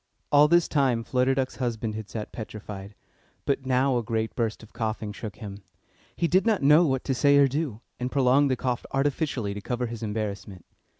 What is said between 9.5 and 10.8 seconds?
to cover his embarrassment.